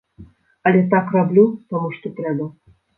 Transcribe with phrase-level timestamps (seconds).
[0.69, 2.55] Але так раблю, таму што трэба.